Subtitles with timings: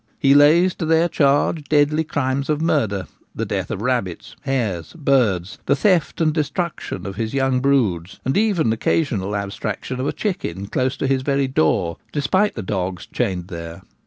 [0.17, 3.05] He lays to their charge deadly crimes of murder,
[3.35, 8.73] the death of rabbits, hares, birds, the theft and destruction of his young broods, even
[8.73, 13.83] occasional abstraction of a chicken close to his very door, despite the dogs chained there.